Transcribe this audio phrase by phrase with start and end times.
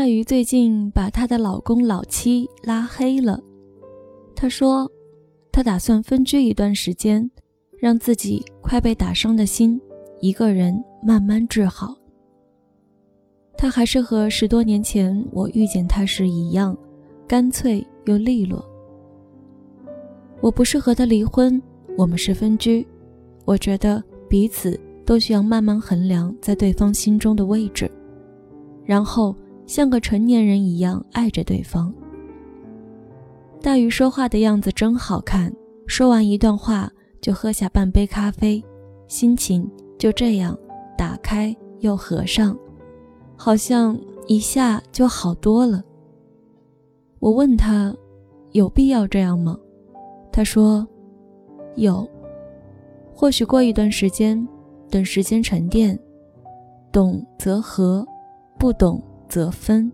[0.00, 3.38] 大鱼最近把她的老公老七拉黑了。
[4.34, 4.90] 她说，
[5.52, 7.30] 她打算分居一段时间，
[7.78, 9.78] 让自己快被打伤的心
[10.18, 11.94] 一个人慢慢治好。
[13.58, 16.74] 她还是和十多年前我遇见她时一样，
[17.28, 18.64] 干脆又利落。
[20.40, 21.62] 我不是和他离婚，
[21.98, 22.88] 我们是分居。
[23.44, 27.90] 我觉得彼此都需要慢慢衡量在对方心中的位置，
[28.82, 29.36] 然后
[29.70, 31.94] 像个成年人一样爱着对方。
[33.62, 35.54] 大鱼说话的样子真好看，
[35.86, 38.60] 说完一段话就喝下半杯咖啡，
[39.06, 40.58] 心情就这样
[40.98, 42.58] 打开又合上，
[43.36, 43.96] 好像
[44.26, 45.80] 一下就好多了。
[47.20, 47.94] 我问他，
[48.50, 49.56] 有必要这样吗？
[50.32, 50.84] 他说
[51.78, 52.04] ：“有，
[53.14, 54.44] 或许过一段时间，
[54.90, 55.96] 等时间沉淀，
[56.90, 58.04] 懂则和，
[58.58, 59.90] 不懂则分。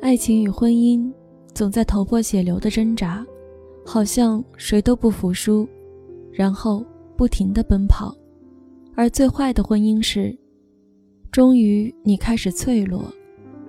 [0.00, 1.10] 爱情与婚姻
[1.54, 3.24] 总在头破血流的挣扎，
[3.86, 5.66] 好像谁都不服输，
[6.32, 6.84] 然后
[7.16, 8.12] 不停的奔跑。
[8.96, 10.36] 而最坏的婚姻是，
[11.30, 13.04] 终于你开始脆弱，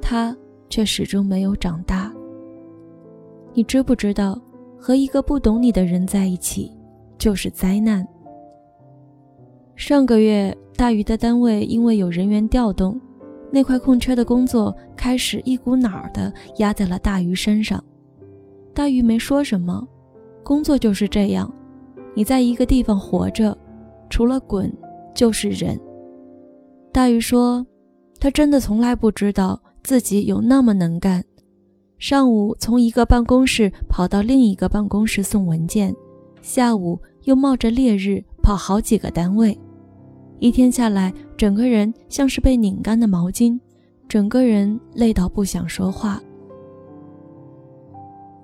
[0.00, 0.34] 他
[0.70, 2.10] 却始终没有长大。”
[3.52, 4.40] 你知不知道，
[4.78, 6.72] 和一个不懂你的人在一起
[7.18, 8.04] 就是灾难？
[9.76, 13.00] 上个月，大鱼的单位因为有人员调动，
[13.50, 17.82] 那块空缺的工作开始一股脑儿的压在了大鱼身上。
[18.72, 19.86] 大鱼没说什么，
[20.42, 21.52] 工作就是这样，
[22.14, 23.56] 你在一个地方活着，
[24.08, 24.72] 除了滚
[25.14, 25.78] 就是忍。
[26.92, 27.66] 大鱼说，
[28.20, 31.22] 他真的从来不知道自己有那么能干。
[31.98, 35.94] 上午从一个办公室跑到另一个办公室送文件，
[36.42, 39.58] 下午又冒着烈日跑好几个单位，
[40.38, 43.58] 一天下来，整个人像是被拧干的毛巾，
[44.08, 46.20] 整个人累到不想说话。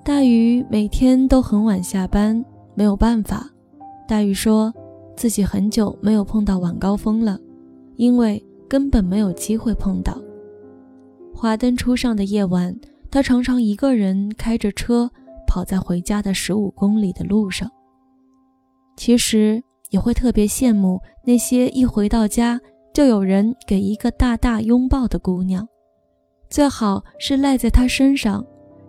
[0.04, 2.44] 大鱼每天都很晚下班，
[2.74, 3.50] 没有办法。
[4.08, 4.72] 大鱼说
[5.16, 7.38] 自己很久没有碰到晚高峰了，
[7.96, 10.16] 因为根本没有机会碰到。
[11.34, 12.74] 华灯初上的夜晚。
[13.12, 15.10] 他常常一个人开着车
[15.44, 17.68] 跑在回家的十五公里的路上。
[18.96, 22.60] 其实也会特别羡慕那些一回到家
[22.92, 25.68] 就有人给一个大大拥抱的姑娘，
[26.48, 28.44] 最好是赖在他身上，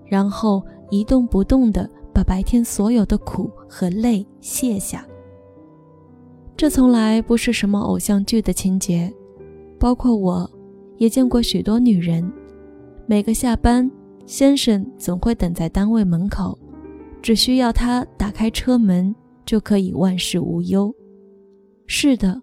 [0.06, 5.06] 然后一动不动地把白天所有的苦和累卸下。
[6.56, 9.12] 这从来不是什么偶像剧的情节，
[9.80, 10.50] 包括我，
[10.98, 12.32] 也见过许多女人，
[13.06, 13.90] 每个下班。
[14.28, 16.58] 先生总会等在单位门口，
[17.22, 19.14] 只需要他打开车门，
[19.46, 20.94] 就可以万事无忧。
[21.88, 22.42] 是的，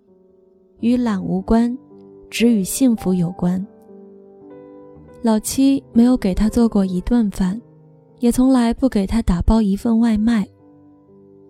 [0.81, 1.76] 与懒无关，
[2.31, 3.64] 只与幸福有关。
[5.22, 7.60] 老七没有给他做过一顿饭，
[8.20, 10.47] 也从来不给他打包一份外卖。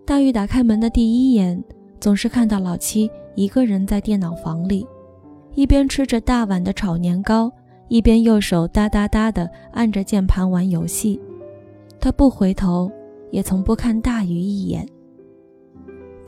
[0.07, 1.63] 大玉打开门的第一眼，
[2.01, 4.87] 总是看到老七一个人在电脑房里，
[5.55, 7.53] 一边吃着大碗的炒年糕。
[7.91, 11.19] 一边右手哒哒哒地按着键盘玩游戏，
[11.99, 12.93] 他不回头，
[13.31, 14.87] 也从不看大鱼一眼。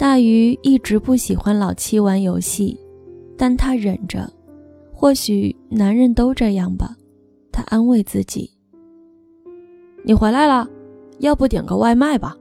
[0.00, 2.74] 大鱼一直不喜欢老七玩游戏，
[3.36, 4.26] 但他忍着。
[4.94, 6.96] 或许男人都这样吧，
[7.52, 8.50] 他安慰自己。
[10.02, 10.66] 你回来了，
[11.18, 12.34] 要不点个外卖吧？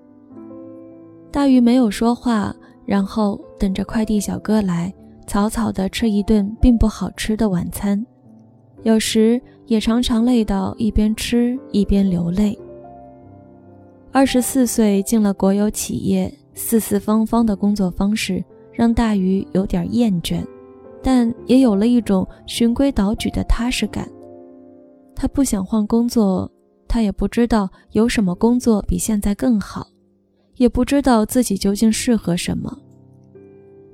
[1.34, 2.56] 大鱼没有说话，
[2.86, 4.94] 然后等着快递小哥来，
[5.28, 8.02] 草草的吃一顿并不好吃的晚餐。
[8.84, 12.58] 有时也常常累到一边吃一边流泪。
[14.14, 20.46] 二十四岁进了国有企业，四四方方的工作方式让大鱼有点厌倦，
[21.02, 24.10] 但也有了一种循规蹈矩的踏实感。
[25.16, 26.52] 他不想换工作，
[26.88, 29.88] 他也不知道有什么工作比现在更好，
[30.56, 32.78] 也不知道自己究竟适合什么。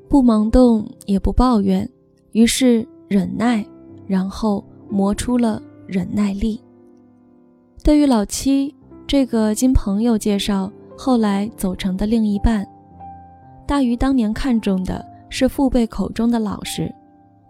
[0.08, 1.90] 不忙动也不抱怨，
[2.31, 3.66] 于是忍耐，
[4.08, 4.63] 然后。
[4.88, 6.62] 磨出了忍耐力。
[7.84, 8.74] 对于老七
[9.08, 12.65] 这个经朋友介绍后来走成的另一半，
[13.68, 16.94] 大鱼当年看中的是父辈口中的老实，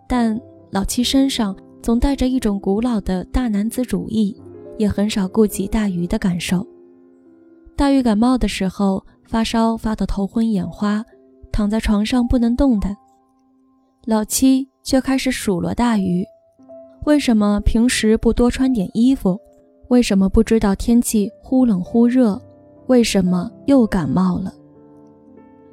[0.08, 0.40] 但
[0.72, 4.36] 老七身上总带着一种古老的大男子主义，
[4.78, 6.66] 也很少顾及大鱼的感受。
[7.76, 11.04] 大鱼感冒的时候，发烧发得头昏眼花，
[11.52, 12.96] 躺在床上不能动弹，
[14.06, 16.26] 老七却开始数落大鱼。
[17.06, 19.40] 为什么平时不多穿点衣服？
[19.90, 22.42] 为什么不知道天气忽冷忽热？
[22.88, 24.54] 为什么又感冒了？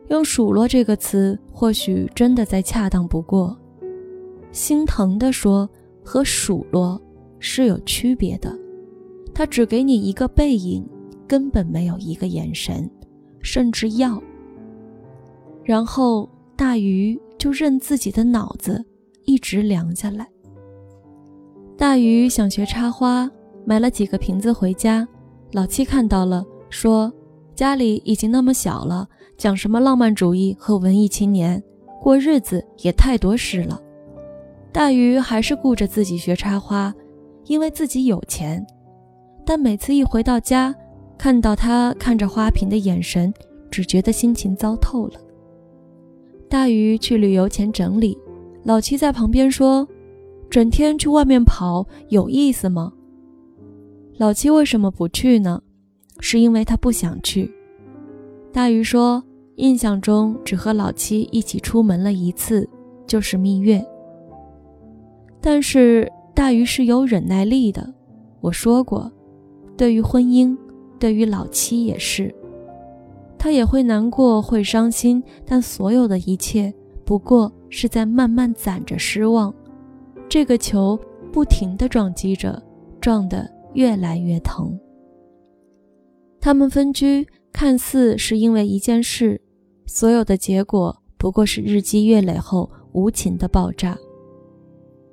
[0.08, 3.56] 用“数落”这个词，或许真的再恰当不过。
[4.50, 5.68] 心疼地说
[6.04, 7.00] ：“和数落
[7.38, 8.54] 是有区别的。
[9.34, 10.86] 他只给你一个背影，
[11.26, 12.90] 根本没有一个眼神，
[13.40, 14.22] 甚至要。
[15.64, 18.84] 然后大鱼就任自己的脑子
[19.24, 20.28] 一直凉下来。
[21.78, 23.30] 大鱼想学插花，
[23.64, 25.08] 买了几个瓶子回家。
[25.52, 27.12] 老七看到了，说
[27.54, 31.62] ：“家里已经那么小了，讲什么浪漫主义和文艺青年，
[32.00, 33.80] 过日子也太多事了。”
[34.72, 36.92] 大鱼还是顾着自己学插花，
[37.44, 38.64] 因为自己有钱。
[39.44, 40.74] 但每次一回到家，
[41.18, 43.32] 看到他看着花瓶的眼神，
[43.70, 45.20] 只觉得心情糟透了。
[46.48, 48.16] 大鱼去旅游前整理，
[48.64, 49.86] 老七在旁边说
[50.48, 52.94] ：“整天去外面跑有意思吗？”
[54.16, 55.60] 老七为什么不去呢？
[56.22, 57.52] 是因为他不想去。
[58.52, 59.22] 大鱼说
[59.56, 62.66] ：“印象中只和老七一起出门了一次，
[63.06, 63.84] 就是蜜月。”
[65.42, 67.92] 但是大鱼是有忍耐力的。
[68.40, 69.10] 我说过，
[69.76, 70.56] 对于婚姻，
[70.98, 72.32] 对于老七也是，
[73.36, 76.72] 他也会难过，会伤心，但所有的一切
[77.04, 79.52] 不过是在慢慢攒着失望。
[80.28, 80.98] 这个球
[81.32, 82.62] 不停地撞击着，
[83.00, 83.50] 撞得。
[83.74, 84.78] 越来越疼。
[86.44, 89.40] 他们分居，看似是因为一件事，
[89.86, 93.96] 所有的结果不过是日积月累后无情的爆炸。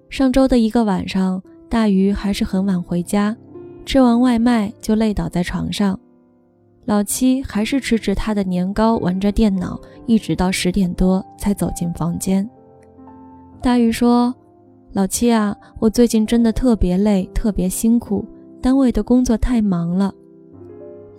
[0.10, 1.40] 上周的一个晚上，
[1.70, 3.38] 大鱼还是很晚回家，
[3.86, 5.98] 吃完外卖就累倒在床上。
[6.86, 12.50] 老七还是吃着他的年糕，玩着电脑，一直到十点多才走进房间。
[13.62, 14.34] 大鱼说
[14.94, 18.26] ：“老七啊，我最近真的特别累，特别辛苦。”
[18.60, 20.12] 单位的工作太忙了，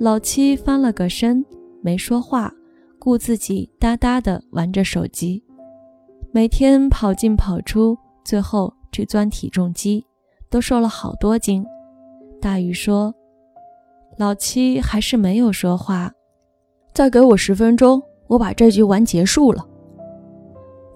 [0.01, 1.45] 老七翻了个身，
[1.83, 2.51] 没说话，
[2.99, 5.45] 顾自己哒哒的玩着手机，
[6.33, 10.03] 每天跑进跑出，最后去钻体重机，
[10.49, 11.63] 都瘦了好多斤。
[12.41, 13.15] 大鱼说
[14.17, 16.11] ：“老七还是没有说话，
[16.95, 19.69] 再给我十分钟，我把这局玩结束了。”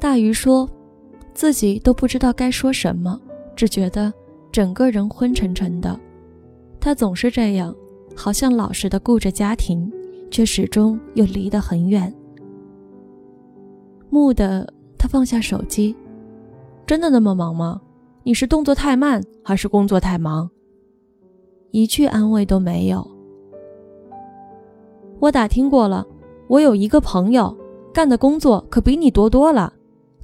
[0.01, 0.67] 大鱼说
[1.35, 3.21] ：“自己都不知道该说什么，
[3.55, 4.11] 只觉得
[4.51, 6.01] 整个人昏沉沉的。”
[6.81, 7.77] 他总是这样，
[8.17, 9.91] 好像老实的顾着家庭，
[10.31, 12.13] 却始终又离得很远。
[14.11, 15.95] 木的，他放下手机，
[16.87, 17.81] 真的那么忙吗？
[18.23, 20.49] 你是动作太慢，还是工作太忙？
[21.73, 23.07] 一句安慰都没有。
[25.19, 26.07] 我打听过了，
[26.47, 27.57] 我有一个朋友，
[27.93, 29.73] 干的工作可比你多多了，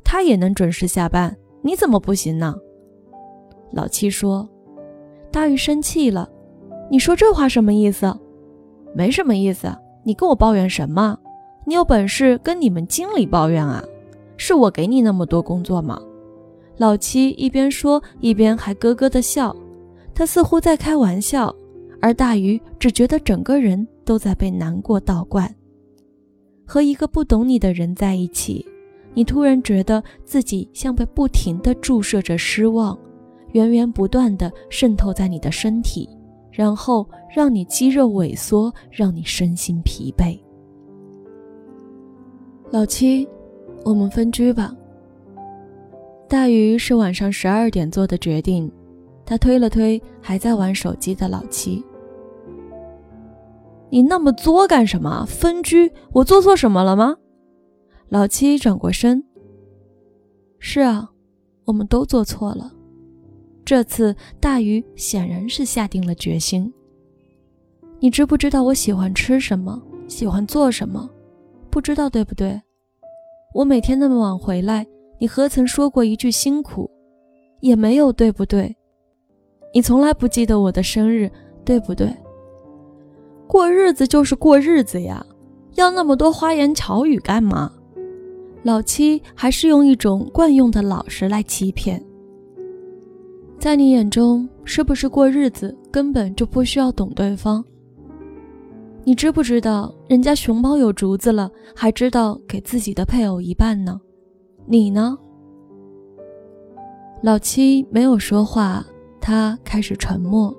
[0.05, 2.55] 他也能准时下班，你怎么不行呢？
[3.73, 4.49] 老七说。
[5.33, 6.29] 大鱼生气了。
[6.91, 8.13] 你说这话什么意思？
[8.95, 9.73] 没什么意思。
[10.03, 11.17] 你跟我抱怨什么？
[11.65, 13.85] 你有本事跟你们经理抱怨啊！
[14.37, 16.01] 是我给你那么多工作吗？
[16.79, 19.55] 老七一边说一边还咯咯的笑，
[20.15, 21.55] 他似乎在开玩笑，
[22.01, 25.55] 而大鱼只觉得整个人都在被难过倒灌。
[26.67, 28.67] 和一个不懂你的人在一起，
[29.15, 32.99] 你突然觉得自己像被不停的注射着失望，
[33.53, 36.09] 源源不断的渗透在你的身体。
[36.61, 40.39] 然后让你肌肉萎缩，让你身心疲惫。
[42.71, 43.27] 老七，
[43.83, 44.71] 我们分居吧。
[46.29, 48.71] 大鱼是晚上十二点做的决定，
[49.25, 51.83] 他推了推还在玩手机的老七。
[53.89, 55.25] 你那么作干什么？
[55.25, 55.91] 分居？
[56.13, 57.17] 我做错什么了吗？
[58.11, 59.25] 老七转过身。
[60.59, 61.09] 是啊，
[61.65, 62.71] 我们都做错了。
[63.71, 66.75] 这次大鱼显然是下定了决心。
[68.01, 71.09] 你知不知道我喜欢吃什么，喜欢做什么？
[71.71, 72.61] 不知道对不对？
[73.55, 74.85] 我每天那么晚回来，
[75.21, 76.91] 你何曾说过一句辛苦？
[77.61, 78.77] 也没有对不对？
[79.73, 81.31] 你从来不记得我的生日，
[81.65, 82.13] 对不对？
[83.47, 85.25] 过日子就是过日子呀，
[85.77, 87.73] 要那么多花言巧语干嘛？
[88.65, 92.05] 老七还是用一种惯用的老实来欺骗。
[93.61, 97.63] 在你眼中，是不是过日子根本就不需要懂对方？
[99.05, 104.01] 你知不知道人家熊猫有竹子了，还知道给自己的配偶一半呢？
[104.65, 105.15] 你呢？
[107.23, 108.83] 老七没有说话，
[109.21, 110.57] 他开始沉默。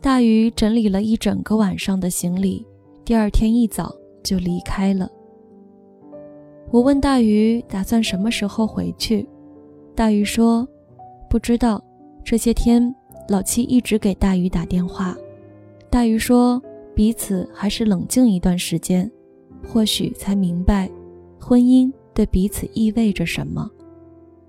[0.00, 2.64] 大鱼整理了一整个晚上的行李，
[3.04, 5.10] 第二天一早就离开了。
[6.70, 9.28] 我问大鱼打算什么时候回去，
[9.92, 10.64] 大鱼说
[11.28, 11.82] 不知道。
[12.26, 12.92] 这些天，
[13.28, 15.16] 老七一直给大鱼打电话。
[15.88, 16.60] 大鱼说，
[16.92, 19.08] 彼此还是冷静一段时间，
[19.64, 20.90] 或许才明白，
[21.38, 23.70] 婚姻对彼此意味着什么，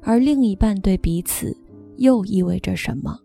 [0.01, 1.55] 而另一半对彼此
[1.98, 3.15] 又意味着什么？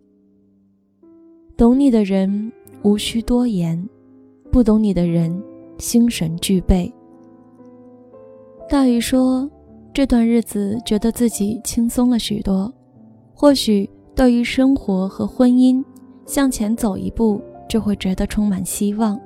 [1.56, 3.88] 懂你的人无需多言，
[4.50, 5.42] 不懂你的人
[5.78, 6.92] 心神俱备。
[8.68, 9.50] 大鱼说
[9.94, 12.70] ：“这段日子觉得自己轻松了许多，
[13.32, 15.82] 或许对于生活和婚姻
[16.26, 19.18] 向前走一步，就会觉得充满希望。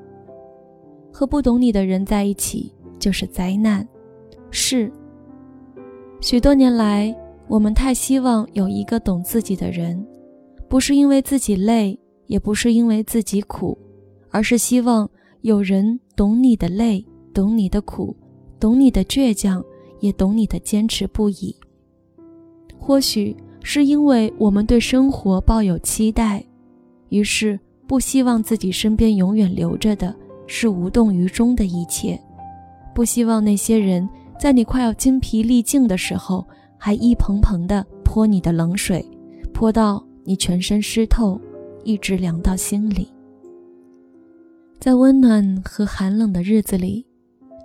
[1.12, 3.86] 和不懂你的人在一起就是灾难。”
[4.50, 4.90] 是。
[6.20, 7.14] 许多年来，
[7.46, 10.04] 我们太希望有一个懂自己的人，
[10.68, 13.76] 不是因为自己累，也不是因为自己苦，
[14.30, 15.08] 而是希望
[15.42, 18.16] 有人懂你的累，懂你的苦，
[18.58, 19.62] 懂你的倔强，
[20.00, 21.54] 也懂你的坚持不已。
[22.78, 23.36] 或许
[23.68, 26.40] 是因为我们对生活抱有期待，
[27.08, 30.14] 于是不希望自己身边永远留着的
[30.46, 32.16] 是无动于衷的一切，
[32.94, 34.08] 不希望那些人。
[34.38, 36.46] 在你快要精疲力尽的时候，
[36.78, 39.04] 还一盆盆的泼你的冷水，
[39.52, 41.40] 泼到你全身湿透，
[41.82, 43.08] 一直凉到心里。
[44.78, 47.04] 在温暖和寒冷的日子里，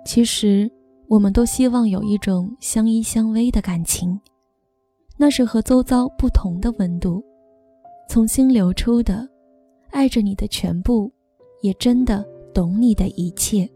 [0.04, 0.68] 其实
[1.06, 4.18] 我们都希望有一种相依相偎的感情，
[5.22, 7.22] 那是和周遭不同的温度，
[8.08, 9.24] 从心流出的，
[9.90, 11.12] 爱着你的全部，
[11.62, 13.70] 也真的懂你的一切。